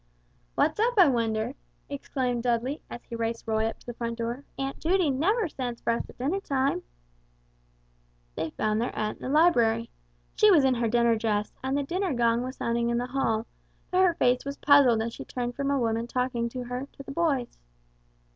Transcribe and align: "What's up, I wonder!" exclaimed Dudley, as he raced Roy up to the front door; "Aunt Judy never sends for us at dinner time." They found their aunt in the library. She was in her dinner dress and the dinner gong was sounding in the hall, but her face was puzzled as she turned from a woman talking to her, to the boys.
"What's 0.55 0.79
up, 0.79 0.97
I 0.97 1.07
wonder!" 1.09 1.53
exclaimed 1.87 2.41
Dudley, 2.41 2.81
as 2.89 3.03
he 3.03 3.15
raced 3.15 3.45
Roy 3.47 3.67
up 3.67 3.77
to 3.81 3.85
the 3.85 3.93
front 3.93 4.17
door; 4.17 4.43
"Aunt 4.57 4.79
Judy 4.79 5.11
never 5.11 5.47
sends 5.47 5.79
for 5.79 5.93
us 5.93 6.09
at 6.09 6.17
dinner 6.17 6.39
time." 6.39 6.81
They 8.33 8.49
found 8.49 8.81
their 8.81 8.97
aunt 8.97 9.19
in 9.19 9.21
the 9.21 9.29
library. 9.29 9.91
She 10.33 10.49
was 10.49 10.63
in 10.63 10.73
her 10.73 10.87
dinner 10.87 11.15
dress 11.15 11.53
and 11.63 11.77
the 11.77 11.83
dinner 11.83 12.15
gong 12.15 12.41
was 12.41 12.57
sounding 12.57 12.89
in 12.89 12.97
the 12.97 13.05
hall, 13.05 13.45
but 13.91 14.01
her 14.01 14.15
face 14.15 14.43
was 14.43 14.57
puzzled 14.57 15.03
as 15.03 15.13
she 15.13 15.23
turned 15.23 15.53
from 15.55 15.69
a 15.69 15.77
woman 15.77 16.07
talking 16.07 16.49
to 16.49 16.63
her, 16.63 16.87
to 16.93 17.03
the 17.03 17.11
boys. 17.11 17.59